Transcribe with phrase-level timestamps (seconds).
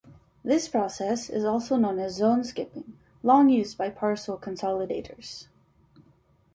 [0.43, 5.45] This process is also known as zone skipping, long used by Parcel Consolidators.